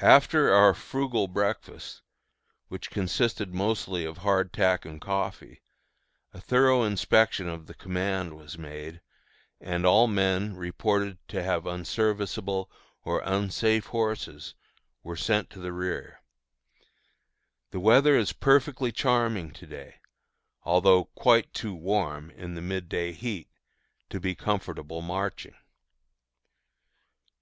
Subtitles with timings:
[0.00, 2.00] After our frugal breakfast,
[2.68, 5.60] which consisted mostly of hard tack and coffee,
[6.32, 9.00] a thorough inspection of the command was made,
[9.60, 12.70] and all men reported to have unserviceable
[13.02, 14.54] or unsafe horses,
[15.02, 16.22] were sent to the rear.
[17.70, 19.96] The weather is perfectly charming to day,
[20.62, 23.50] although quite too warm, in the midday heat,
[24.10, 25.54] to be comfortable marching.